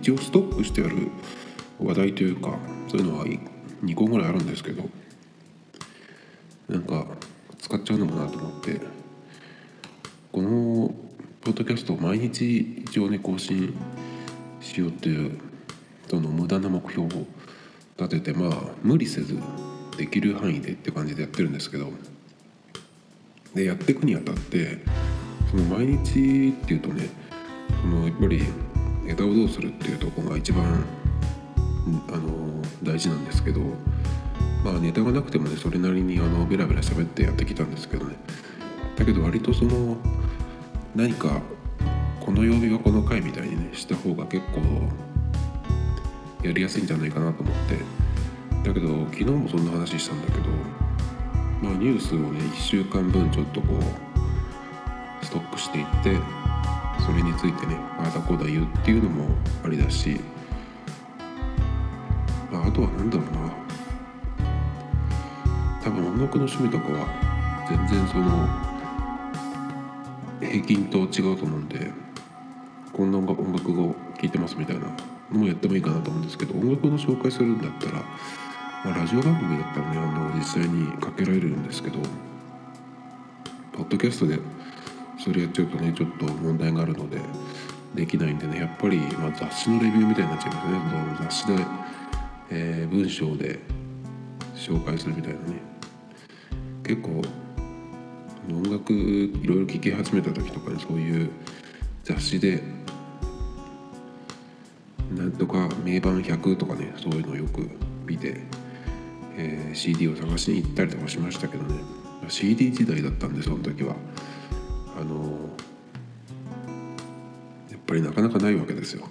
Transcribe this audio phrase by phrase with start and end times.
[0.00, 1.08] 一応ストックしてある
[1.78, 2.58] 話題というか
[2.88, 4.84] そういうのは2個ぐらいあるんですけど
[6.68, 7.06] なんか
[7.58, 8.80] 使っちゃうのもなと思って
[10.32, 10.94] この
[11.42, 13.74] ポッドキャストを毎日一応ね更新
[14.62, 15.38] しようっていう
[16.08, 17.26] その無駄な目標を
[17.98, 19.38] 立ててまあ無理せず
[19.98, 21.90] できる範囲でって感じでやってるんですけど
[23.54, 24.78] でやっていくにあたって
[25.50, 27.10] その毎日っていうとね
[27.82, 28.42] そのやっぱり
[29.10, 30.84] ネタをどうするっていうとこが一番
[32.12, 33.60] あの大事なんですけど
[34.64, 38.14] まあネタがなくてもねそれなりにあのベラベラ喋ってやってきたんですけどね。
[38.96, 39.96] だけど割とその
[40.94, 41.42] 何か
[42.20, 44.60] この曜日はこの回みたいにねした方が結構
[46.46, 47.78] やりやすいんじゃないかなと思って。
[48.62, 50.44] だけど昨日もそんな話したんだけど
[51.62, 53.74] まあ、ニュースをね1週間分ちょっとこ
[55.22, 56.16] うストックしていって
[57.10, 59.26] それについてねああだこうだ言うっていうのも
[59.64, 60.20] ありだし、
[62.52, 63.50] まあ、あとは何だろうな。
[65.82, 68.48] 多分音楽の趣味とかは全然その
[70.40, 71.90] 平均と違うと思うんで
[72.92, 74.86] こんな音楽を聴いてますみたいな
[75.32, 78.04] のもやってもいいかなと思うんですけど音楽の紹介するんだったら
[78.84, 81.98] まあ、ラジオ番組だったらねあの実際にかけられるんですけど
[83.72, 84.38] ポッドキャストで
[85.22, 87.20] それやっちゃうとねちょっと問題があるので
[87.94, 91.16] できないんでねやっぱり、まあ、雑誌のレビューみたいになっちゃいますね。
[91.20, 91.66] 雑誌で、
[92.50, 93.58] えー、文章で
[94.54, 95.60] 紹介するみたいなね。
[96.84, 97.22] 結構
[98.50, 101.30] 音楽いろいろ聴き始めた時とかにそういう
[102.02, 102.62] 雑誌で
[105.16, 107.68] なんとか名盤100とかねそういうのをよく
[108.06, 108.40] 見て
[109.36, 111.80] えー、CD を探しに行ったりとかしましたけどね。
[112.28, 113.96] CD 時代だったんでその時は。
[117.90, 119.08] ぱりなかなかないわけですよ。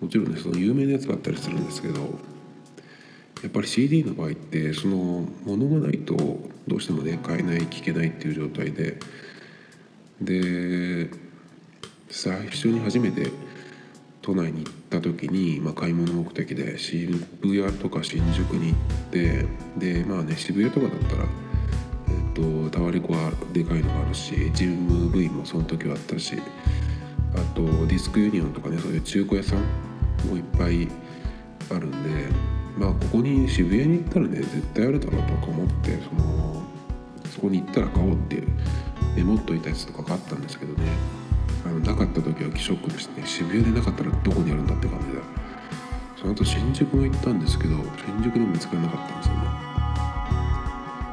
[0.00, 6.16] もちろんねその有名なやつがあったりするんですけどやっぱり CD の場合ってそのものがないと
[6.66, 8.98] どうしてもね買えない聞けないっていう状態で
[10.20, 11.08] で
[12.10, 13.30] 最初に初めて
[14.22, 19.46] 都内に行った時に、まあ、買い物目的で渋谷とか新宿に行って
[19.78, 21.24] でまあね渋谷とかだったら、
[22.08, 26.34] えっと、タワレコはでかいのがあるし GMV もその時はあったし
[27.34, 29.58] あとディスクユニオンとかねそういう中古屋さん
[30.28, 30.88] もいっぱい
[31.74, 32.28] あるんで
[32.76, 36.62] まあここに渋谷に行ったらね絶対あるだろうとか思ってその
[37.30, 38.48] そこに行ったら買おうっていう
[39.16, 40.88] メモっといたやつとかがあったんですけどね。
[41.64, 43.22] あのなかった時は気ショックですね。
[43.24, 45.42] 渋谷でなかったらどこにあるんだって感じで。
[46.22, 47.74] その後新宿も行ったんですけど
[48.06, 49.40] 新宿でも見つからなかったんですよね。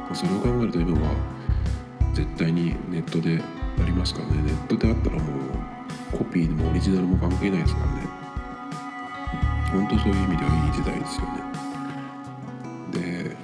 [0.08, 1.14] まそれを考えると今は
[2.14, 3.42] 絶対にネットで
[3.80, 4.42] ありますからね。
[4.42, 5.59] ネットであったらもう
[6.12, 8.08] コピーもオリジナルも関係ないですからね。
[9.72, 11.50] 本当そういう意味ではいい時代ですよね。
[12.92, 13.36] で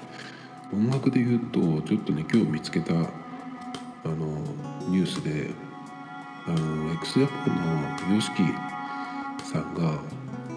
[0.73, 2.99] 音楽で言うとちょっとね今日見つけたあ
[4.09, 4.27] の
[4.89, 5.51] ニュースで
[6.47, 8.55] あの x ジャパンの YOSHIKI
[9.45, 9.95] さんがあ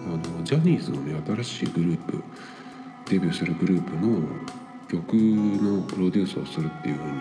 [0.08, 2.22] のジャニーズのね新しいグループ
[3.08, 4.22] デビューするグループの
[4.88, 7.18] 曲のプロデュースをするっていう風に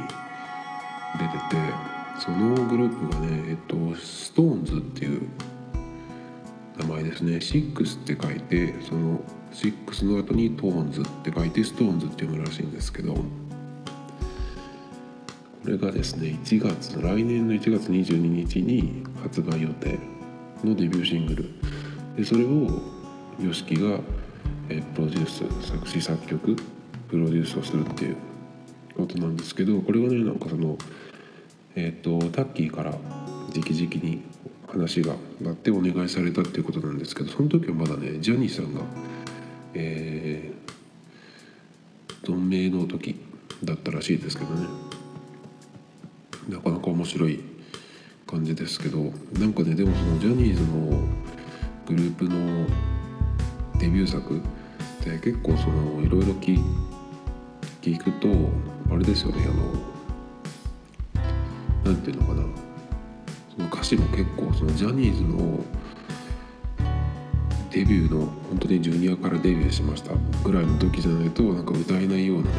[1.18, 5.22] 出ててそのグループがねえっと SixTONES っていう
[6.78, 7.38] 名前ですね。
[7.38, 9.22] 6って書いてその
[9.54, 13.22] 6の後に TONES って書いて SixTONES って読むらしいんですけどこ
[15.66, 19.98] れがですね1月来年の1月22日に発売予定
[20.64, 21.50] のデビューシングル。
[22.18, 22.82] でそれを
[23.40, 24.00] YOSHIKI が、
[24.94, 26.58] プロデュース作詞作曲
[27.10, 28.18] プロデュースをするっていう
[28.96, 30.78] ことなんですけどこれはねなんかその
[31.80, 34.22] えっ、ー、とタッキーから直々に
[34.68, 35.14] 話が
[35.46, 38.82] あってお願いされたっていうことなんですけどその時はまだねジャニーさんが
[39.74, 43.20] えー、存命の時
[43.64, 44.68] だったらしいですけどね。
[46.50, 47.40] なかなか面白い
[48.26, 48.98] 感じですけど
[49.40, 51.08] なんかねでもそのジャニーズの
[51.86, 52.66] グループの
[53.78, 54.42] デビュー作っ
[55.04, 56.58] て結構そのいろいろ聞
[58.00, 58.28] くと
[58.92, 59.89] あれですよねあの
[61.84, 62.48] 何て言うのかな。
[63.56, 65.64] その歌詞も結構そのジャニーズの
[67.72, 70.14] デビューの本当にジュニアからデビューしました。
[70.44, 72.50] ぐらいの時じゃないとなんか歌えないような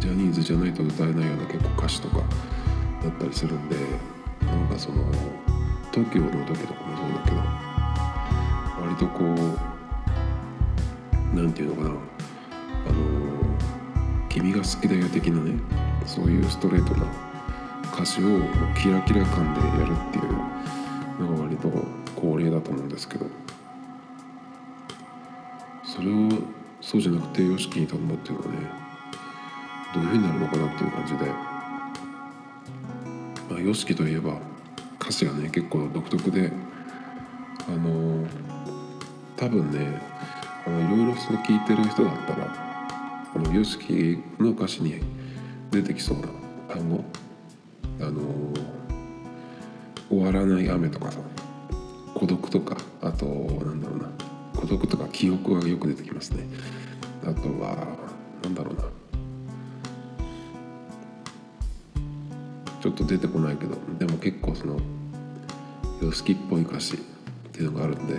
[0.00, 2.24] ジャニーズじゃないと歌えないような結構歌詞とかだ
[3.08, 3.76] ったりするんで
[4.44, 5.04] なんかその
[5.92, 7.36] TOKIO の時とかもそうだけど
[8.82, 9.36] 割とこう
[11.36, 11.94] 何て言うのかな。
[12.84, 12.98] あの
[14.28, 15.52] 「君が好きだよ」的なね
[16.04, 17.06] そういうストレートな
[17.92, 18.40] 歌詞を
[18.74, 20.24] キラキラ感でやるっていう
[21.28, 21.70] のが割と
[22.20, 23.26] 恒例だと思うんですけど。
[25.94, 26.30] それを
[26.80, 28.60] そうじゃなくて YOSHIKI に頼むっていうのはね
[29.94, 31.34] どういうふうになるのかなっていう感じで、ま
[33.56, 34.38] あ、YOSHIKI といえば
[34.98, 36.50] 歌詞がね結構独特で
[37.68, 38.26] あの
[39.36, 40.00] 多分ね
[40.66, 42.50] あのいろいろその聞いてる人だったら
[43.34, 45.02] あの YOSHIKI の歌詞に
[45.70, 46.28] 出てきそうな
[46.68, 47.04] 単語
[48.02, 48.20] あの
[50.08, 51.18] 終わらない雨とかさ
[52.14, 54.08] 孤独とかあとなんだろうな
[54.56, 56.46] 孤独とか記憶がよく出てきますね。
[57.24, 57.96] あとは
[58.42, 58.82] なんだろうな。
[62.80, 64.76] ちょっと出てこないけどでも結構その
[66.00, 66.98] 様式っぽい歌詞っ
[67.52, 68.14] ていうのがあるんで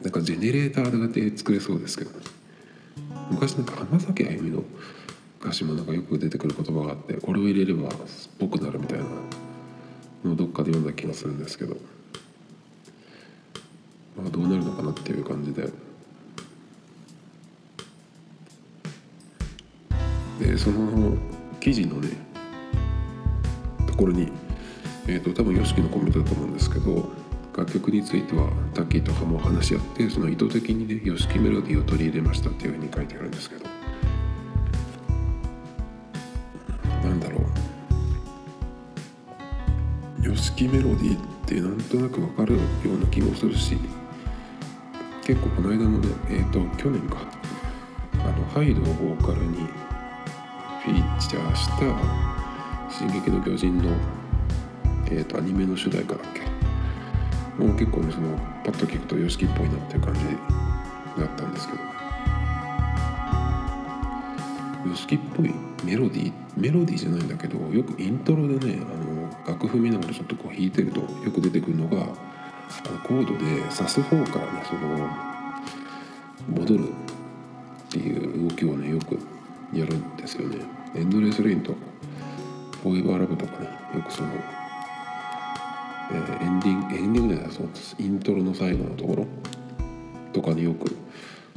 [0.00, 2.16] なんかジェネレーターで作れそうですけどね。
[3.30, 4.62] 昔なんか浜崎あゆみの
[5.44, 7.92] 歌詞もなんかよく出てくる言葉があってこれを入れればっ
[8.38, 9.04] ぽくなるみたいな
[10.24, 11.76] のをどっかで読んだ気がするんですけど。
[14.16, 15.68] まあどうなるのかなっていう感じで。
[20.40, 21.16] でその
[21.60, 22.08] 記事のね
[23.86, 24.32] ところに
[25.06, 27.10] えーと、多分 YOSHIKI のコメントだと思うんですけど
[27.56, 33.83] 楽曲についてはタッキーとかも話し合ってその意図的にね YOSHIKI メロディーを取り入れましたっていうふうに書いてあるんですけど。
[40.56, 43.76] う YOSHIKI メロディーってなんとなく分かるような気もするし
[45.24, 47.16] 結構この間のねえっ、ー、と去年か
[48.14, 49.56] あのハイドをボーカルに
[50.82, 51.74] フィーチャーした
[52.90, 53.90] 「進撃の巨人」の
[55.06, 57.62] えーと、アニメの主題歌だっけ？
[57.62, 60.20] もう結構ねそのパッと聞くと YOSHIKI っぽいなっていう感じ
[61.20, 61.82] だったんですけど。
[64.86, 65.54] YOSHIKI っぽい
[65.84, 72.08] メロディーメロディーじゃないんだけどよくイントロでねあの楽譜見ながらちょっとこう弾いてるとよく出てくるのがの
[73.02, 75.08] コードで刺す方からねその
[76.48, 76.92] 戻るっ
[77.90, 79.18] ていう動きをねよく
[79.72, 80.58] やるんですよね。
[80.94, 81.78] エンドレスレインとか
[82.82, 84.28] フォーエバーラブとかねよくその
[86.10, 89.26] えー、エンディングエンディングじゃないそうイントロの最後のところ
[90.32, 90.94] とかによく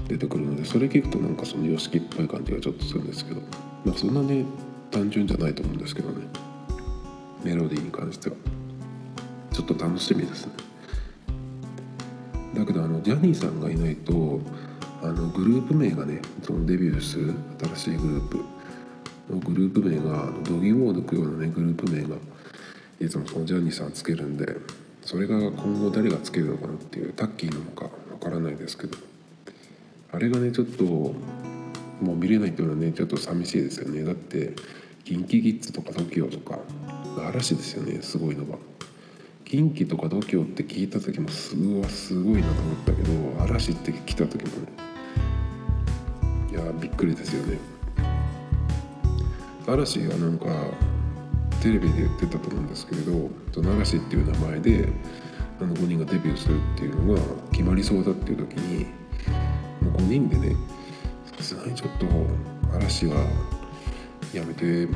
[0.07, 3.41] 出てくるのでそれ聞くとなんかその YOSHIKI っぽい感じがちょっとするんですけど
[3.83, 4.45] まあそんなね
[4.89, 6.27] 単純じゃないと思うんですけどね
[7.47, 8.35] メロディーに関しては
[9.53, 10.51] ちょっと楽しみですね。
[12.53, 14.41] だけどあのジャニーさんがいないと
[15.01, 17.33] あのグループ名がねそのデビューする
[17.75, 18.37] 新しいグループ
[19.29, 22.17] のグループ名がドギー・ウォードくようなねグループ名が
[22.99, 24.57] いつもそのジャニーさんつけるんで
[25.03, 27.89] それが今後誰がつけるのかなっていうタッキーなのかわ
[28.19, 28.97] からないですけど
[30.11, 31.13] あれがねちょっとも
[32.01, 34.03] う見れないっていうのはねちょっと寂しいですよね。
[34.03, 34.53] だって
[35.05, 36.59] KinKiKids とか TOKIO とか
[37.25, 38.57] 嵐ですよねすごいのは。
[39.47, 44.67] キンキとか TOKIO って聞いた時もすごいすごいなと思ったけど嵐って来た時もね
[46.51, 47.57] いやびっくりですよね
[49.65, 50.45] 嵐がなんか
[51.61, 54.89] テレビで言ってたと思うんですけれどその嵐っていう名前で
[55.61, 57.21] あの5人がデビューするっていうのが
[57.51, 58.85] 決まりそうだっていう時に
[59.81, 60.55] もう5人でね
[61.37, 62.05] さすがにちょっと
[62.75, 63.15] 嵐は
[64.33, 64.89] やめて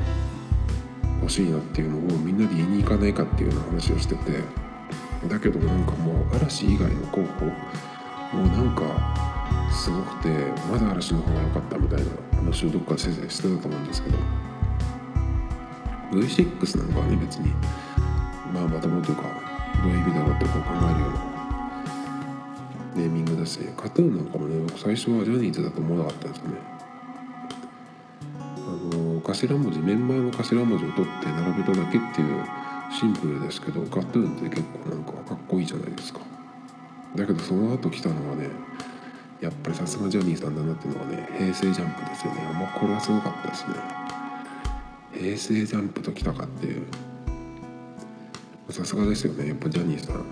[1.22, 4.40] ほしいなっていうのをみんなで言いに行かないかっていうような話をしてて
[5.28, 7.46] だけどなんかもう嵐以外の候補
[8.36, 8.82] もうなんか
[9.72, 10.28] すごくて
[10.70, 14.18] まだ嵐の方が良かったみたいな話をどっか先生してたと思うんですけど
[16.10, 17.52] V6 なんかはね別に
[18.52, 19.22] まあまともというか
[19.82, 21.32] どういう意味だろうってこう考えるような
[22.94, 26.71] ネーミングだしカトゥーンなんかもね僕最初はジャニーズだと思わなかったんですよね。
[29.34, 32.44] 頭文字メンバーの頭文字を取って並べただけっていう
[32.90, 36.20] シンプルですけどカトゥーンって結構なんかかっこいいじゃないですか。
[37.16, 38.48] だけどその後来たのはね
[39.40, 42.42] やっぱりさすがジャニーさんだなっていうのはね平成ジャンプですよね。
[42.54, 43.74] まあこれはすごかったですね。
[45.12, 46.82] 平成ジャンプときたかっていう。
[48.70, 49.48] さすがですよね。
[49.48, 50.24] やっぱジャニーさん。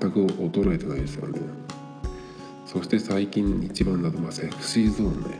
[0.00, 1.40] 全く衰えてないですよね。
[2.66, 5.38] そして最近一番だとまあセクシーゾーンね。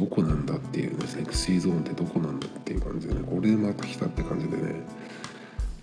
[0.00, 4.80] どこなんだっていうねセクシーゾーンってどこなんだっていう感じでねこれでまた来たって感じでね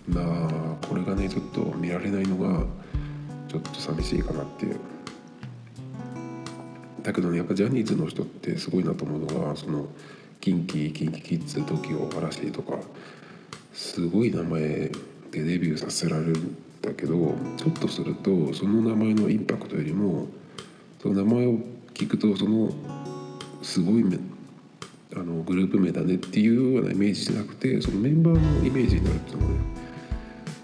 [0.08, 0.22] ま
[0.82, 2.64] あこれがねちょっと見られないのが
[3.46, 4.80] ちょっと寂しいかなっていう。
[7.04, 9.86] だけどねやっぱジャニーズの人ってすごいなと思うのがその
[10.40, 12.76] キンキキンキキッズ TOKIO 嵐とか
[13.72, 14.90] すごい名前で
[15.30, 17.14] デビューさせられるんだけど
[17.56, 20.26] ちょっとするとその名前のインパクトよりも
[21.00, 21.58] その名前を
[21.94, 22.72] 聞くとその
[23.62, 24.04] すごい
[25.14, 29.60] ああのグループ名だねっていうようなイメージじゃなくてそのメンバーのイメージになるっていうのもね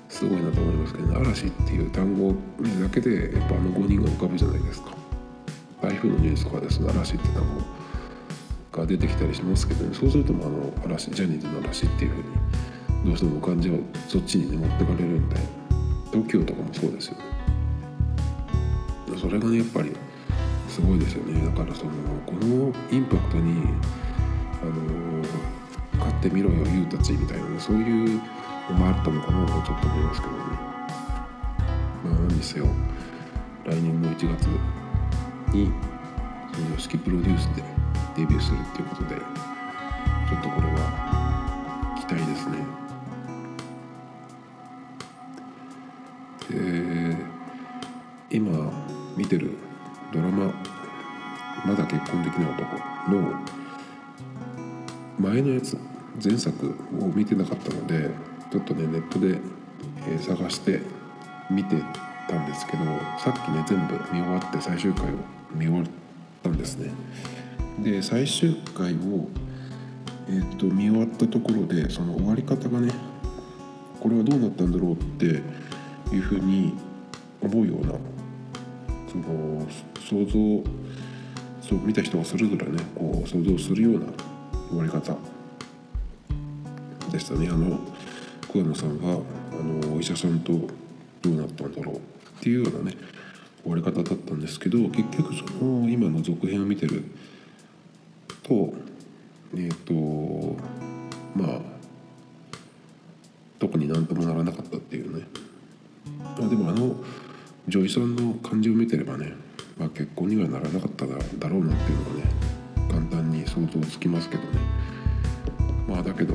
[0.09, 1.17] すごいなと思いますけどね。
[1.17, 2.35] 嵐っていう単語
[2.81, 4.95] だけでやっぱあの5人が浮かぶじゃないですか。
[5.83, 7.63] 台風のニュースとかですね嵐って単語
[8.79, 9.95] が出てきたりしますけどね。
[9.95, 12.25] そうするともあの嵐ジャニーズの嵐っていうふうに
[13.07, 15.37] どうしても感じはそっちにね持ってかれるんで
[16.13, 17.25] 東京とかもそうですよね。
[19.21, 19.91] それがねやっぱり
[20.75, 21.41] すごいですよね。
[21.47, 21.93] だからその
[22.27, 23.63] このインパクトに
[24.61, 24.73] あの
[26.01, 28.21] 勝ってみろよ YOU たちみたいなねそういう
[28.69, 30.39] のもあったのかなとちょっと思いますけどね。
[32.03, 32.67] まあ何にせよ
[33.65, 34.47] 来年の1月
[35.55, 35.71] に
[36.77, 37.63] YOSHIKI プロデュースで
[38.17, 39.23] デビューするっていうことでちょ
[40.39, 42.59] っとこれは期待ですね。
[46.51, 47.17] で
[48.31, 48.73] 今
[49.17, 49.57] 見てる
[50.15, 50.55] ドラマ
[51.67, 52.79] 「まだ結婚できない男」
[53.11, 53.33] の
[55.19, 55.77] 前のやつ
[56.25, 58.11] 前作を見てなかったので
[58.53, 59.41] ちょっとねネットで、
[60.07, 60.81] え探して
[61.51, 61.77] 見て
[62.29, 62.85] たんですけど
[63.19, 65.09] さっきね全部見終わって最終回を
[65.53, 65.85] 見終わっ
[66.45, 66.93] たんですね。
[67.81, 69.29] で最終回を、
[70.29, 72.93] えー、と見終わったところでその終わり方がね
[74.01, 75.25] これはどうなったんだろうって
[76.15, 76.75] いうふうに
[77.43, 78.14] 思うような
[79.15, 79.67] その
[80.01, 80.65] 想像
[81.61, 84.07] そう見た人がそれぞれねこう想像するような
[84.69, 85.17] 終わり方
[87.11, 87.49] でしたね。
[87.49, 87.79] あの
[88.51, 90.53] 桑野さんがあのお医者さんと
[91.23, 91.99] どうなったんだろうっ
[92.41, 92.97] ていうようなね
[93.63, 97.05] 終わり方だったんですけど結局その今の続編を見てる
[98.43, 98.75] と
[99.57, 99.95] えっ、と
[101.37, 101.61] まあ
[103.61, 105.25] 特になんともならなかったっていうね。
[106.37, 106.97] あでもあの
[107.67, 109.33] 女医さんの感じを見てればね、
[109.79, 111.13] まあ、結婚にはならなかっただ
[111.49, 112.31] ろうなっていうのがね
[112.91, 114.49] 簡単に想像つきますけどね。
[115.89, 116.35] まあだけど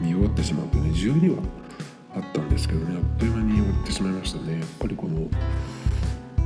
[0.00, 1.42] 見終わってしまうとね12話
[2.14, 4.60] あったんですけどねあっという間に終わってしまいましたね。
[4.60, 5.28] やっぱりこの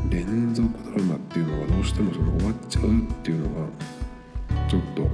[0.09, 3.69] 連続ドラマっていうのはどうしてもその終わっちゃうっていうのが
[4.69, 5.09] ちょっと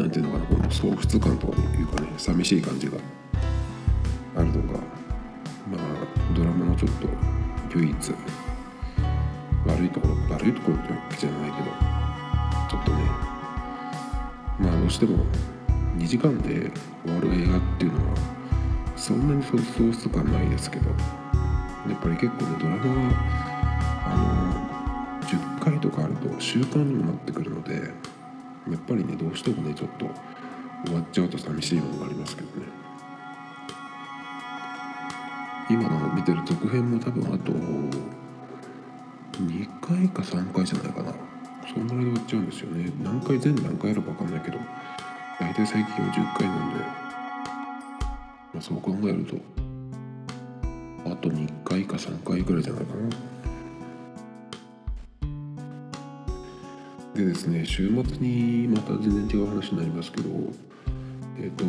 [0.00, 2.98] なんていうのかなこの喪失感というかね寂しい感じが
[4.36, 4.80] あるのが
[6.78, 7.08] ちょっと
[7.76, 7.96] 唯一
[9.66, 11.66] 悪いところ悪いところってわけじゃないけど
[12.70, 13.02] ちょっとね
[14.60, 15.24] まあどうしても
[15.96, 16.70] 2時間で
[17.04, 18.16] 終わる映画っていうのは
[18.96, 20.94] そんなにそう喪失感ないですけどや
[21.96, 23.18] っぱり結構ねドラマは
[24.06, 27.80] あの10回とかあると習慣にもなってくるのでや
[28.76, 30.06] っぱりねどうしてもねちょっと
[30.86, 32.87] 終わっちゃうと寂しいものがありますけどね。
[35.70, 37.52] 今の見てる続編も多分あと
[39.42, 41.12] 2回か3回じゃないかな。
[41.72, 42.90] そんぐらいで終わっちゃうんですよね。
[43.02, 44.58] 何回全何回あるか分かんないけど。
[45.38, 49.36] 大体最近は10回なんで、まあ、そう考えると。
[51.04, 53.28] あと2回か3回ぐらいじゃないかな。
[57.18, 60.30] でですね週末にまた全然違う話になりますけど
[61.40, 61.64] えっ、と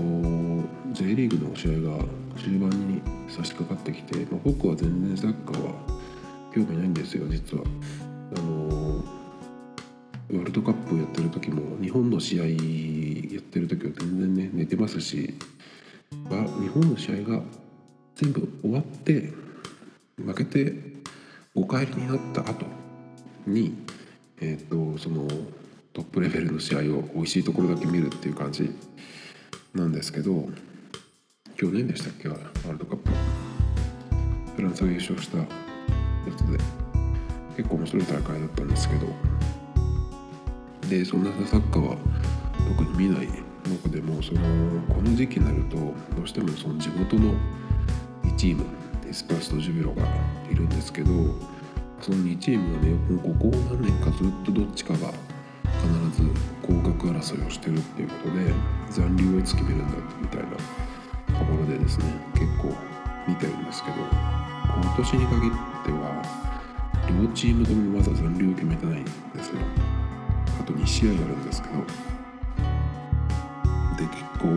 [0.94, 2.06] J リーグの試合が
[2.40, 5.74] 終盤に差し掛かってきて、まあ、僕は全然サッカーは
[6.54, 7.64] 興味ないんですよ実は。
[8.36, 9.04] あの
[10.32, 15.34] ワールドカップやってる時も日本の試合やってる時は全然ね寝てますし
[16.30, 17.42] わ日本の試合が
[18.16, 19.34] 全部終わって
[20.18, 20.74] 負けて
[21.56, 22.66] お帰りになった後
[23.48, 23.74] に
[24.40, 25.28] えっ、とその
[25.94, 28.70] トップレベルの試合を美味しいところだけ見るっていう感じ
[29.74, 30.48] なんですけど
[31.60, 32.30] 去年でしたっけ？
[32.30, 33.12] ワールドカップ。
[34.56, 35.46] フランスが優勝したや
[36.38, 36.58] つで。
[37.58, 39.08] 結構面白い大会だったんですけど。
[40.88, 41.98] でそんなサッカーは
[42.78, 43.28] 特に見ない。
[43.70, 44.40] 僕でもその
[44.88, 47.34] この時期になるとどうしてもその地元の
[48.24, 48.64] 2チーム
[49.06, 50.04] エスパースとジュビロが
[50.50, 51.10] いるんですけど
[52.00, 55.12] その2チームがねもうここ何年かずっとどっちかが
[56.10, 56.30] 必ず
[56.64, 58.54] 降格争いをしてるっていうことで
[58.92, 60.48] 残留をいつ決めるんだみたいな
[61.40, 62.76] ところでですね結構
[63.28, 65.52] 見てるんですけど今年に限っ
[65.86, 66.22] ては
[67.10, 69.56] 両チームともまだ残留を決めてないんですよ。
[70.60, 71.76] あと2試合あるんですけど
[73.98, 74.48] で結構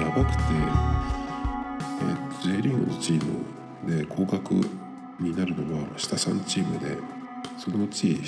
[0.00, 0.42] やばくて、
[2.02, 4.54] え J リーグのチームで降格
[5.20, 6.96] になるのは下3チームで
[7.58, 8.20] そのうち、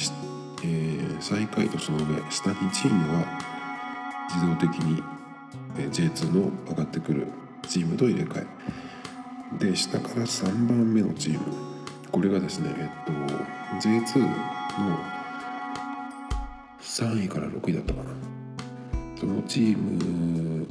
[0.65, 3.25] えー最下位とその上下2チームは
[4.29, 5.03] 自動的に
[5.87, 7.27] J2 の上がってくる
[7.67, 8.45] チームと入れ替
[9.61, 9.65] え。
[9.65, 11.41] で下から3番目のチーム。
[12.11, 13.13] これがですねえっと
[13.89, 14.29] J2 の
[16.81, 18.11] 3位から6位だったかな。
[19.19, 20.67] そのチーム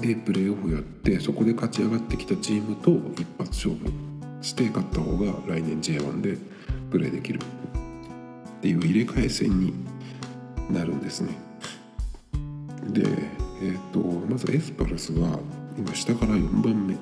[0.00, 3.92] でプレーオフやってそこで勝ち上がってきたチームと一発勝負
[4.40, 6.38] して勝った方が来年 J1 で
[6.90, 7.42] プレーできるっ
[8.62, 9.74] ていう入れ替え戦に
[10.70, 11.49] なるんですね。
[12.88, 15.38] でえーと、まずエスパルスは
[15.76, 16.94] 今下から4番目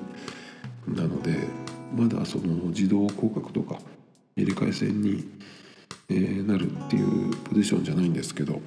[0.93, 1.47] なので
[1.95, 3.79] まだその自動降格とか
[4.35, 5.23] 入れ替え戦に、
[6.09, 8.61] えー、なるっていうポジションじゃないんですけど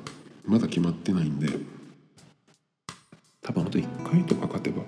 [0.46, 1.48] まだ決まってないんで
[3.42, 4.82] 多分あと1回とか勝てば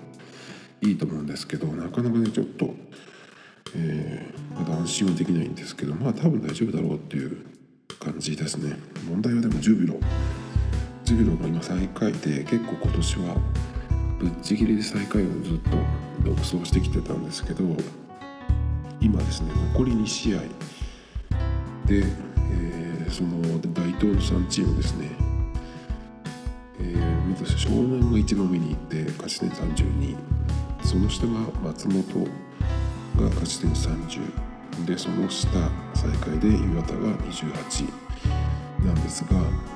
[0.81, 2.73] いいと思うんですけどなかなかねちょっと、
[3.75, 7.45] えー、まだ安心はできないんですけどまあ多分大丈夫だろうっていう
[7.99, 8.77] 感じですね。
[9.07, 9.87] 問題はでもジュ
[11.05, 13.35] ジュビロが今最下位で結構今年は
[14.17, 15.77] ぶっちぎりで最下位をずっと
[16.23, 17.63] 独走してきてたんですけど
[18.99, 20.47] 今ですね残り2試合で、
[21.89, 23.39] えー、その
[23.71, 25.11] 大東の3チームですね、
[26.79, 30.17] えー、まず湘南が一番上に行って勝ち点32
[30.83, 31.33] その下が
[31.63, 35.47] 松本が勝ち点30でその下
[35.93, 39.74] 最下位で岩田が28なんですが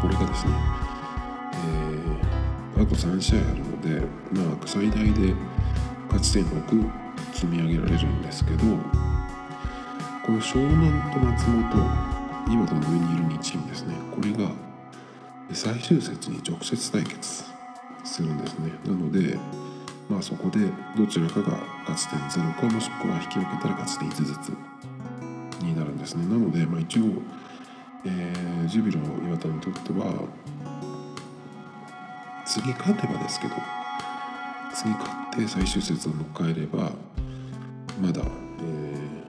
[0.00, 0.52] これがですね、
[2.76, 5.34] えー、あと3試合あるので、まあ、最大で
[6.08, 6.90] 勝ち点6
[7.32, 8.58] 積み上げられるんですけど
[10.24, 12.08] この湘南と松本
[12.52, 13.94] 岩田の上にいる2チームですね。
[14.14, 14.50] これが
[15.52, 17.44] 最終節に直接対決
[18.04, 18.72] するんですね。
[18.86, 19.38] なので
[20.08, 20.60] まあそこで
[20.96, 24.52] どちらかが勝ち点0かもしくは引き分けたら勝ち点1ずつ
[25.62, 26.26] になるんですね。
[26.26, 27.04] なので、まあ、一応
[28.04, 30.26] えー、ジュビロ岩田にとっては
[32.46, 33.54] 次勝てばですけど
[34.74, 36.92] 次勝って最終節を迎えれば
[38.00, 38.22] まだ、
[38.60, 39.24] え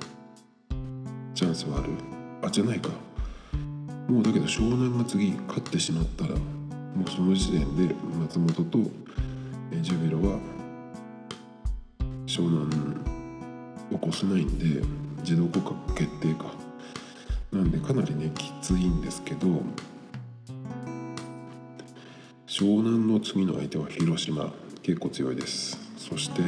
[0.69, 1.89] ー、チャンスはある。
[2.41, 2.89] あじゃないか。
[4.08, 8.79] もうだけど湘南が次勝ってしまったらもうその時点で松本と、
[9.71, 10.39] えー、ジュビロは
[12.25, 12.95] 湘南
[13.91, 14.82] を越せないんで
[15.21, 16.59] 自動降格決定か。
[17.51, 19.47] なんでかなりねきついんですけど
[22.47, 24.51] 湘南の次の相手は広島
[24.83, 25.77] 結構強いです。
[25.97, 26.41] そして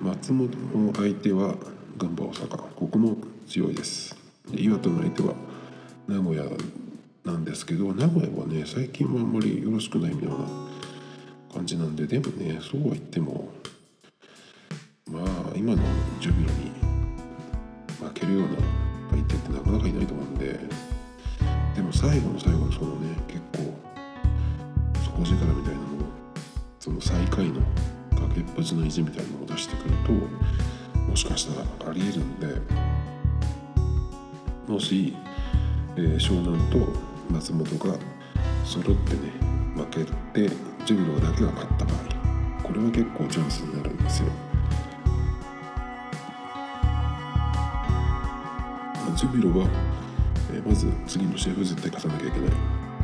[0.00, 0.50] 松本
[0.86, 1.54] の相手は
[1.98, 4.16] ガンバ大阪ここも強いです。
[4.52, 5.34] 岩手の相手は
[6.08, 6.44] 名古屋
[7.24, 10.36] なんですけど名古屋はね最近はあんまりよろしくないような
[11.54, 13.48] 感じなんででもねそうは言っても
[15.10, 15.82] まあ今の
[16.20, 16.70] ジュビロに
[18.08, 20.58] 負けるような相手ってなかなかいないと思うんで
[21.74, 23.74] でも最後の最後のそのね結構
[25.04, 25.86] 底力みたいなの
[26.78, 27.60] その最下位の
[28.14, 30.12] 崖っぷちの意地みたいなのを出してくると
[31.00, 32.46] もしかしたらありえるんで
[34.66, 35.16] もし、
[35.96, 36.92] えー、湘南と
[37.30, 37.98] 松本が
[38.64, 39.32] 揃ってね
[39.74, 40.54] 負けて
[40.86, 41.96] ジュビロだけが勝った場合
[42.62, 44.49] これは結構チャンスになるんですよ。
[49.20, 49.68] ジュビロは、
[50.50, 52.50] え、まず次の試合を絶対勝たなきゃいけない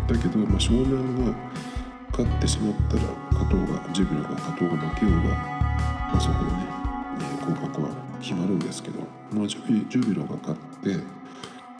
[0.08, 1.36] だけど、まあ、湘南が
[2.10, 3.02] 勝ってしまったら
[3.36, 6.64] 加藤がジュビロが加藤が負けようが、まあ、そこでね、
[7.20, 9.00] えー、合格は決まるんですけど、
[9.30, 10.88] まあ、ジュビロが勝って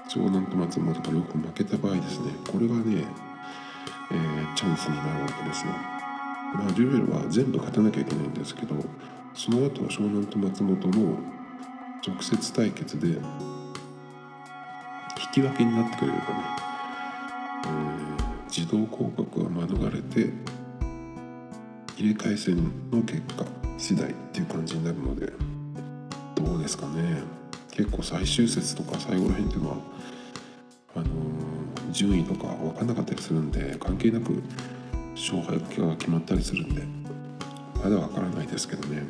[0.06, 3.06] 湘南と松本が両方負けた場合ですねこれがね、
[4.12, 5.72] えー、チャンスになるわけですよ。
[6.52, 8.74] まあ、ジュビロは全部勝たなきゃいけないんですけど
[9.32, 11.18] その後は湘南と松本の
[12.06, 13.18] 直接対決で
[15.36, 16.24] き分けになってくれればね、
[17.66, 20.32] えー、自動降格は免れて
[21.98, 22.56] 入れ替え戦
[22.90, 23.44] の結果
[23.76, 25.30] 次第っていう感じになるので
[26.36, 27.22] どうですかね。
[27.70, 29.76] 結構最終節とか最後らへんっていうのは
[30.94, 34.42] あのー、順位とか分かんなかったりするんで関係なく
[35.14, 36.82] 勝敗が決まったりするんで
[37.74, 39.02] まだ分からないですけどね。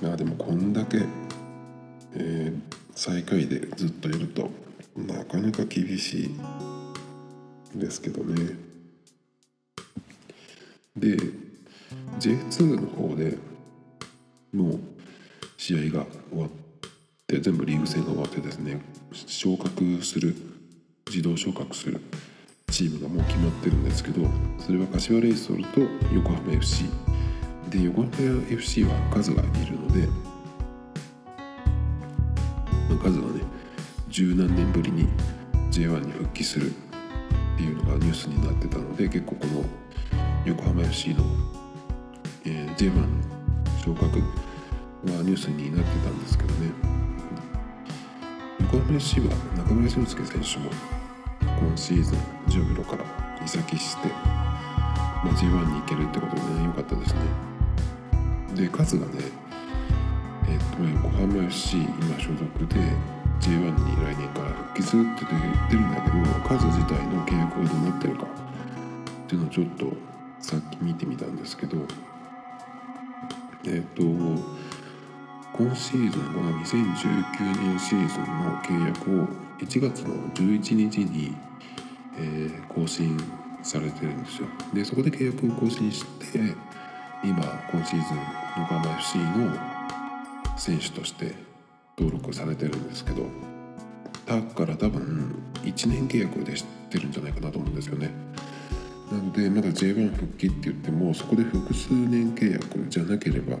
[0.00, 1.02] まあでもこんだけ、
[2.14, 4.50] えー最下位でずっといると
[4.96, 6.30] なかなか厳し
[7.74, 8.56] いですけどね。
[10.96, 11.16] で
[12.18, 13.38] J2 の方で
[14.52, 14.80] もう
[15.56, 16.50] 試合が終わっ
[17.26, 18.80] て全部リーグ戦が終わってですね
[19.12, 20.36] 昇格する
[21.06, 22.00] 自動昇格する
[22.70, 24.28] チームがもう決まってるんですけど
[24.58, 25.80] それは柏レイソルと
[26.14, 26.84] 横浜 FC
[27.70, 28.10] で横浜
[28.50, 30.31] FC は数がいるので
[33.02, 33.40] 数がね
[34.08, 35.08] 十何年ぶりに
[35.70, 39.64] J1 に復帰するっていうのがニュースになってたので結構この
[40.44, 41.24] 横浜 FC の、
[42.44, 42.92] えー、J1
[43.84, 44.22] 昇格は
[45.04, 46.70] ニュースになってたんですけどね。
[48.60, 50.70] 横浜 FC は中村俊輔選手も
[51.60, 53.04] 今シーズン10キロから
[53.44, 57.20] 移籍して、まあ、J1 に行けるってことでね良かったですね。
[58.54, 59.41] で数がね
[60.48, 62.80] えっ、と横浜 FC 今所属で
[63.40, 69.86] J1 に来年から復帰するって言ってるんだけど数自体の契約がどうなってるかっていうのをちょっと
[70.40, 71.76] さっき見てみたんですけど
[73.64, 79.28] えっ、と今シーズンは2019年シーズンの契約を
[79.58, 81.36] 1月の11日に、
[82.16, 83.16] えー、更新
[83.62, 84.48] されてるんですよ。
[84.74, 86.38] でそこで契約を更新して
[87.22, 88.18] 今今シーズン
[88.58, 89.71] 横浜 FC の
[90.62, 91.34] 選手として
[91.98, 93.26] 登録されてるんですけど
[94.26, 98.10] だから多分1年契約で知ってるんじゃないかなと思うんですよね。
[99.10, 103.58] なのでまだ J1 復帰って言ってもそこで複数年契約じゃなければ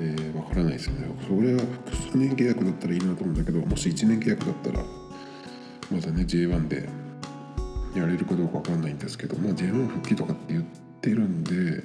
[0.00, 1.06] えー、分からないですよね。
[1.26, 4.84] それは複数年契約だったらいいなと思うんだけどもし1年契約だったら
[5.90, 6.88] まだね J1 で
[7.94, 10.64] やれるかどうか分かんないんですけどまあ J1 復帰とかって言っ
[11.00, 11.82] てるんで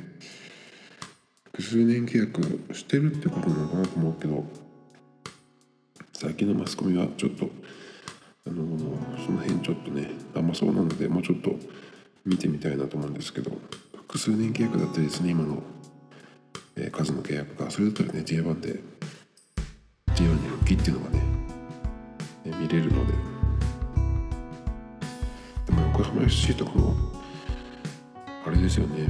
[1.62, 4.44] 複数年契約してるってことなのかなと思うけど
[6.14, 7.50] 最近のマスコミはちょっと
[8.48, 8.66] あの
[9.24, 11.56] その辺ちょっとね甘そうなのでもうちょっと
[12.26, 13.52] 見てみたいなと思うんですけど
[13.96, 15.62] 複数年契約だったりですね今の
[16.78, 17.70] えー、数の契約が。
[17.70, 18.80] それだったらね J1 で
[20.16, 21.24] J1 に復帰っていうのがね、
[22.46, 23.14] えー、見れるので。
[25.66, 26.96] でも横浜 FC とかも
[28.46, 29.10] あれですよね。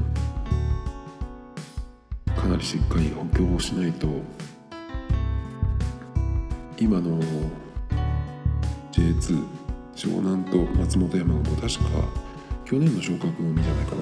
[2.41, 4.07] かなりしっかり補強をしないと。
[6.75, 7.19] 今の
[8.91, 9.45] J2
[9.95, 11.67] 湘南と松本山がも確か
[12.65, 14.01] 去年の昇格組じゃないかな。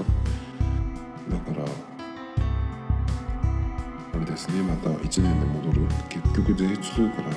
[1.38, 1.66] だから
[4.14, 5.82] あれですねまた1年で戻る。
[6.08, 7.28] 結局 J2 から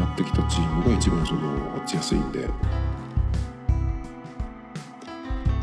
[0.00, 2.48] 上がってきたチームが一番その落ちやすいんで。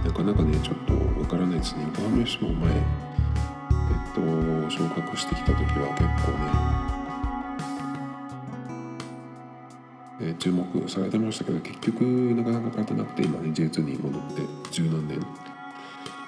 [0.06, 1.84] なかなかねちょっとわからないですね。
[1.98, 2.72] 横浜市も前
[3.92, 4.22] えっと
[4.70, 6.32] 昇格してきた時は結構
[10.22, 15.18] ね、え注目されてましたけど結局なかなか勝てなくて今ね J2 に戻って十何年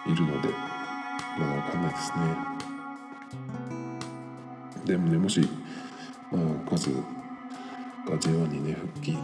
[0.08, 0.50] いるので
[1.39, 2.58] まだ分かんないですね。
[4.86, 5.41] でもねもし、
[6.32, 6.91] まあ、カズ
[8.10, 9.17] が J1 にね復帰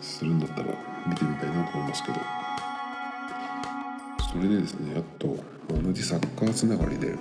[0.00, 0.74] するんだったら
[1.06, 2.20] 見てみたいなと思いますけど
[4.32, 5.36] それでですねあと
[5.68, 7.14] 同じサッカーつながりで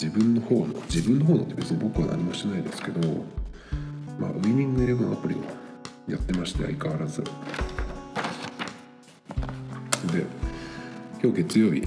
[0.00, 3.00] 自分の方の自分の方のって別に僕は何もしてないですけど、
[4.16, 5.38] まあ、ウィニングイレブンアプリを
[6.06, 7.20] やってまして相変わらず。
[7.22, 7.30] で
[11.20, 11.82] 今日月曜日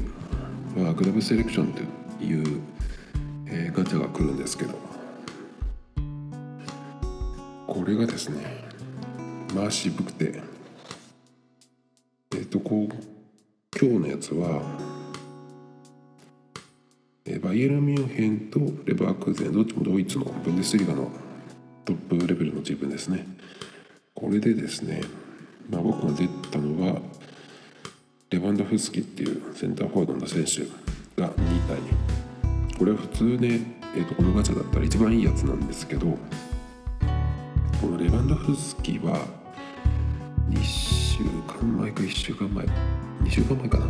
[0.78, 1.82] はクラブセレクションと
[2.22, 2.60] いう、
[3.48, 4.74] えー、ガチャが来るんですけど。
[7.66, 8.66] これがですね
[9.56, 10.42] まあ渋くて
[12.34, 12.96] えっ、ー、とこう
[13.80, 14.62] 今日のやつは、
[17.52, 21.12] バイエルミュンヘンとレバークーゼンどっちもドイツのブンデスリーガの
[21.84, 23.28] トップレベルの自分ですね。
[24.16, 25.02] これでですね、
[25.70, 27.02] まあ、僕が出たのは
[28.30, 30.62] レバンドフスキっていうセンターフォワードの選手
[31.22, 33.60] が2体これは普通ね、
[33.98, 36.06] えー、とこのガチャだったら一番いいやつなんですけど
[37.82, 39.26] このレバンドフスキは
[40.50, 41.18] 2週
[41.60, 43.88] 間前か1週間前2週間前かな。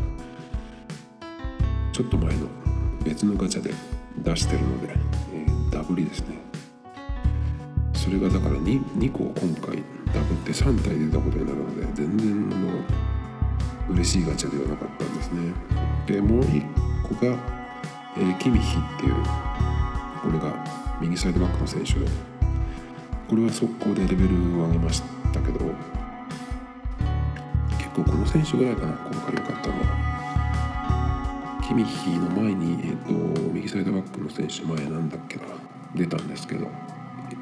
[1.93, 2.61] ちょっと前の
[3.04, 3.74] 別のガチャで
[4.24, 4.94] 出してるので、
[5.34, 6.38] えー、ダブリですね。
[7.94, 9.84] それがだから 2, 2個今回
[10.14, 12.60] ダブって3体出たことになるので全然あ
[13.90, 15.54] の嬉しいガチャではなかったんですね。
[16.08, 16.64] でもう1
[17.08, 17.38] 個が、
[18.18, 19.16] えー、キミヒっていう
[20.22, 20.54] これが
[21.00, 21.94] 右サイドバックの選手。
[21.94, 22.08] で
[23.28, 25.60] これは速攻でレベルを上げましたけど
[27.78, 30.01] 結構この選手ぐらいかな今回良かったのは。
[31.72, 35.44] キミヒの前に、えーと、右サイドバックの選手前なんだっけな
[35.96, 36.68] 出たんですけど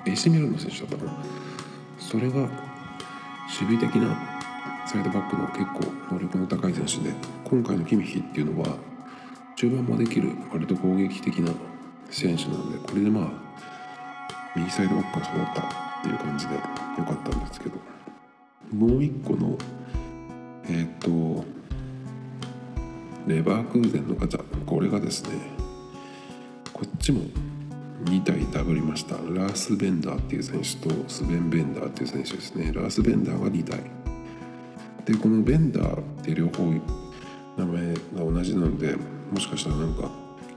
[0.06, 1.18] エシミランの選手だったかな。
[1.98, 2.52] それが守
[3.76, 4.15] 備的な
[4.86, 7.12] サイドバックの結構能力の高い選手で
[7.44, 8.78] 今回のキミヒっていうのは
[9.56, 11.52] 中盤もできる割と攻撃的な
[12.12, 13.30] 選手なのでこれでまあ
[14.56, 16.54] 右サイドバックが育ったっていう感じで
[17.00, 17.78] 良かったんですけど
[18.76, 19.58] もう一個の
[20.65, 21.59] えっ、ー、と
[23.27, 25.29] レバークーゼンのガチャこれがですね
[26.73, 27.21] こっちも
[28.05, 29.15] 2体ダブりました。
[29.15, 32.71] ラース・ベンダーっていう選手とスベン・ベンダーっていう選手ですね。
[32.73, 33.84] ラース・ベンダーが2体。
[35.05, 36.63] でこのベンダーって両方
[37.58, 37.99] 名前が
[38.32, 38.95] 同じなので
[39.32, 40.10] もしかしたらなんか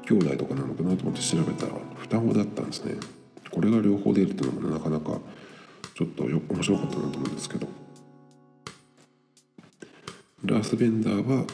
[0.07, 2.95] 兄弟とかなのかなと思って調べたら双子だったんですね。
[3.51, 5.19] これが両方出るっていうのもなかなか
[5.95, 7.67] ちょっとよ面白かったなと思うんですけど。
[10.45, 11.45] ラース・ベンダーは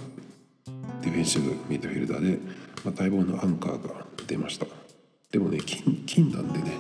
[1.03, 2.39] ディフェンシブミッドフィルダーで、
[2.85, 4.67] まあ、待望のアンカーが出ました。
[5.31, 6.73] でもね金金なんでね、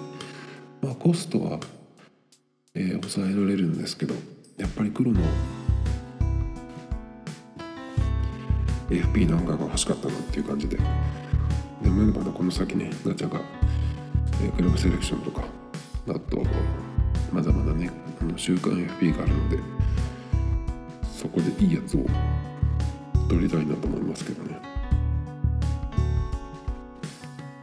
[0.82, 1.60] まあ、コストは、
[2.74, 4.14] えー、抑えられるんですけど
[4.56, 5.20] やっぱり黒の
[8.88, 10.78] FP のアンカーが欲しかったなっていう感じで。
[11.82, 13.40] でもまだこの先ねガチャが、
[14.42, 15.44] えー、クラブセレクションとか
[16.08, 16.42] あと
[17.32, 19.58] まだまだねあの週刊 FP があるので
[21.04, 22.00] そこでいいやつを
[23.28, 24.58] 取りたいなと思いますけどね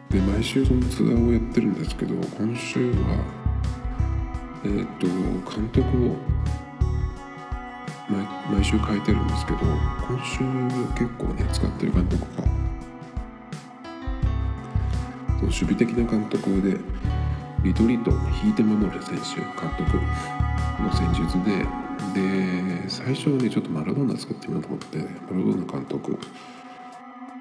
[0.09, 3.45] で毎週そのツアーをやってるんですけど今週は
[4.63, 5.07] えっ、と
[5.51, 6.15] 監督を
[8.51, 10.39] 毎週変えてるんですけど今週
[10.93, 12.43] 結構ね使ってる監督が
[15.41, 16.77] 守備的な監督で
[17.63, 18.11] リトリート
[18.43, 19.97] 引いて守る選手監督
[20.81, 21.65] の戦術で
[22.15, 26.17] で最初はねちょっとマラドーナ作ってみようと思ってマラドーナ監督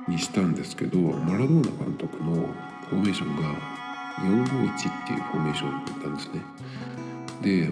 [0.09, 2.35] にしたんですけどマラドーナ監督の
[2.91, 3.55] フォーメーションが
[4.19, 6.43] 451っていうフォーメーションだったんですね。
[7.43, 7.71] で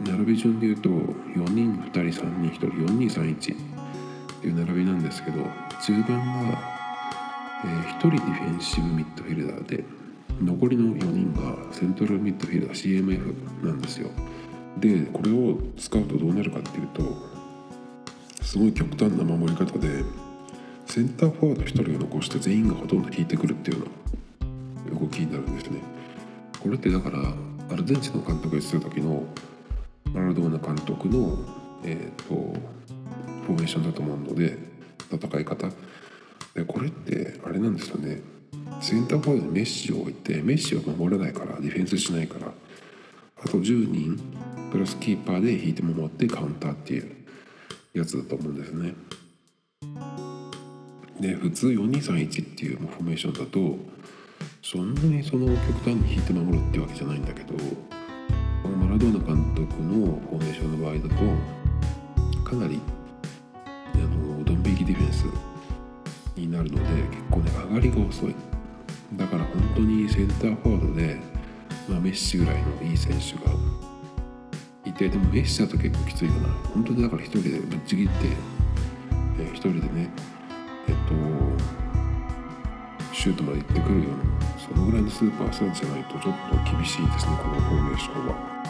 [0.00, 2.66] 並び順で言うと4人2人3人1人
[3.08, 5.42] 4231っていう並びなんですけど
[5.82, 6.58] 中盤が、
[7.64, 9.84] えー、1人ディフェンシブミッドフィルダーで
[10.42, 14.08] 残りの4人がセントラルミッドフィルダー CMF なんですよ。
[14.78, 17.02] でこれを使うとどうなるかっていうと
[18.42, 20.04] すごい極端な守り方で
[20.86, 23.86] センターフォワード1人を残して全員がほとんど引いてくるっていうよ
[24.88, 25.80] うな動きになるんですね。
[26.60, 27.32] これってだから
[27.70, 29.24] アルゼンチンの監督が言ってた時の
[30.12, 31.38] マラドーナ監督の、
[31.84, 32.34] えーと、
[33.46, 34.58] フォーメーションだと思うので
[35.12, 35.70] 戦い方。
[36.54, 38.20] でこれってあれなんですよね。
[38.80, 42.52] センターフォワードにメッシを置いてメッシは守れないからディフェンスしないから
[43.42, 44.18] あと10人
[44.70, 47.16] プラスキーパーで引いて守ってカウンターっていう
[47.92, 48.94] やつだと思うんですね。
[51.20, 53.76] で普通4231っていうフォーメーションだと
[54.62, 57.54] そんなにその極端に引いて守るってわけじゃないんだけど
[58.64, 61.00] マラドーナ監督のフォーメーションの場合だ
[62.44, 62.80] とかなり
[63.94, 65.24] あのドン引きディフェンス
[66.36, 68.34] になるので結構ね上がりが遅い
[69.14, 71.16] だから本当にセンターフォワードで、
[71.88, 73.52] まあ、メッシぐらいのいい選手が
[75.06, 78.14] いてでもメッシだと結構きついかな本当にだから一人でぶっちぎって、
[79.38, 80.10] え、一人でね
[80.88, 81.14] えっと
[83.14, 84.24] シュートまで行ってくるような
[84.58, 88.60] そのぐらいのスーパースターじゃないとちょっと厳しいですねこのフォーメーションは。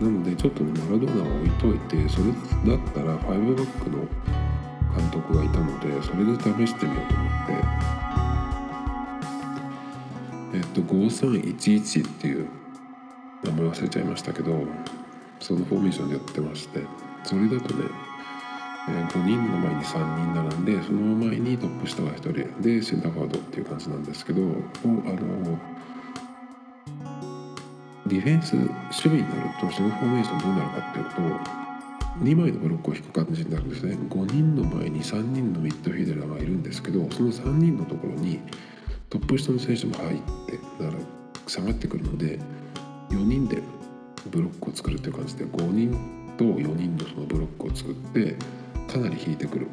[0.00, 2.36] なのでちょっとねマラドーナは置いといてそれだ
[2.76, 3.98] ったら5バックの
[4.96, 7.54] 監督がいたのでそれで試してみようと思って
[10.54, 12.48] えっと5311っていう
[13.44, 14.64] 名前忘れちゃいましたけど
[15.40, 16.82] そのフォーメーションでやってまして
[17.24, 17.84] それだとね
[18.88, 25.58] 5人の前に3人並んでその前にトップ下が1人でセンターフォワードっていう感じなんですけどあの
[28.06, 28.68] ディフェンス守
[29.02, 31.68] 備になるとそのフォーメーションどうなるかっていうと
[32.24, 33.94] 2枚のブロックを引く感じになるんですね。
[33.94, 38.40] 5人の前に3人のミッドフィールダーがいるんですけどその3人のところに
[39.10, 41.02] トップ下の選手も入ってだから
[41.46, 42.40] 下がってくるので
[43.10, 43.62] 4人で
[44.30, 45.92] ブロックを作るっていう感じで5人
[46.36, 48.36] と4人のそのブロックを作って
[48.90, 49.66] かなり引いてくる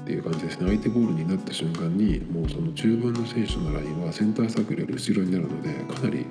[0.00, 6.26] っていう感じですね相手ボールになった瞬間にもうその中盤の選手のラインはセンターサークルより後ろになるのでかなり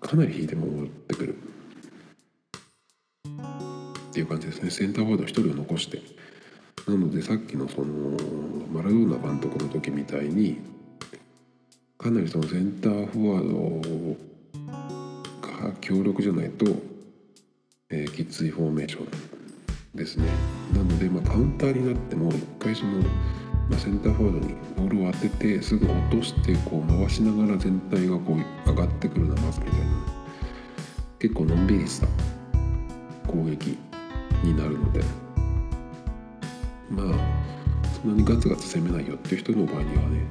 [0.00, 1.36] かなり引いて守ってくる
[4.10, 4.70] っていう感じですね。
[4.70, 6.02] センターフォワード1人を残して。
[6.86, 8.18] なのでさっきのその
[8.72, 10.58] マラドーナ監督の時みたいに
[11.96, 14.31] かなりそのセンターフォワードが
[15.80, 16.66] 強力じゃないと、
[17.90, 20.26] えー、きついフォーメーションですね。
[20.72, 22.98] なので、まあ、カウンターになっても一回その、
[23.70, 29.86] まあ、センターフォワードにボールを当ててすぐ落としてこう回しながら全体がこう上がってくるのはまずみたいな。
[31.18, 32.08] 結構のんびりした
[33.28, 33.78] 攻撃
[34.42, 35.02] になるので。
[36.90, 37.06] まあ
[38.02, 40.26] そんなにガツガツ攻めないよっていう人の場合にはね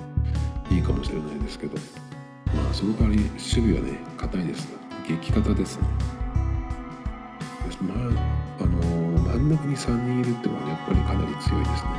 [0.70, 1.76] いいかもしれないですけど。
[2.54, 4.81] まあその代わり守備はね硬いです
[5.18, 5.78] 激硬です。
[5.78, 5.88] ね
[7.82, 7.98] まあ
[8.64, 8.78] あの
[9.34, 11.90] 真ん中に3人いるってのはやっぱりかなり強いですね。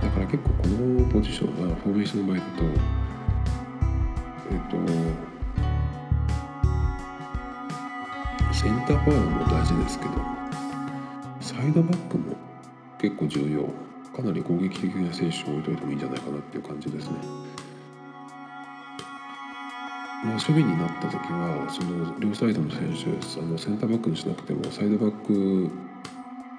[0.00, 2.64] だから結構このポジションはフォーメーションの場合だと
[4.50, 4.76] えっと
[8.54, 10.12] センターフォワードも大事ですけど
[11.40, 12.36] サイドバックも
[12.98, 13.68] 結構重要。
[14.16, 17.47] かなり攻撃的な選手を置いといてもいいんじゃないかなっていう感じですね。
[20.24, 25.70] まあ、守備になった時はその両サイドの選手あのセンターバックにしなくてもサイドバック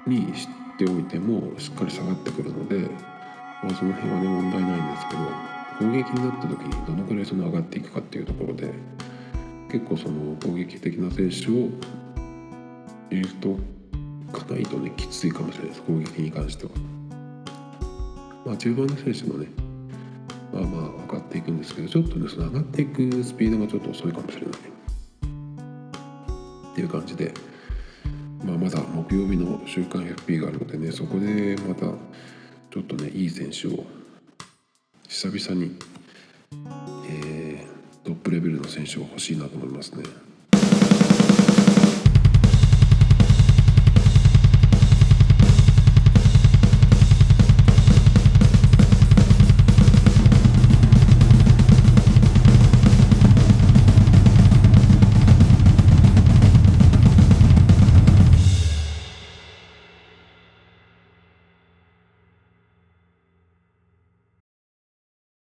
[0.10, 2.80] にしておいてもしっかり下がってくるので、
[3.62, 5.22] まあ、その辺はね問題ないんですけど
[5.80, 8.74] 攻撃になった時にどのくらいその上がっていくかっていうところで
[9.70, 11.70] 結構その攻撃的な選手を
[13.12, 13.58] 入れると
[14.32, 16.72] かないとねきついかもしれないです攻撃に関しては。
[18.46, 19.48] まあ、中盤の選手もね
[20.54, 24.54] まあまあ上がっていくんですけどちょっとねその上がっていくスピードがちょっと遅いかもしれないっ
[26.76, 27.34] ていう感じで、
[28.44, 31.86] まあ、まだ木曜日の週間 FP があるのでねそこでまた
[32.72, 33.84] ちょっとねいい選手を
[35.08, 35.76] 久々に、
[37.10, 40.04] えー、トップレベルの選手が欲しいなと思いますね。